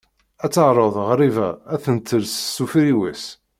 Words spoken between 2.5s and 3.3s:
s ufriwes